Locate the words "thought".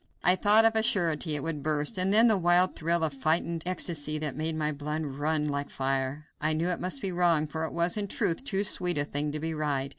0.35-0.65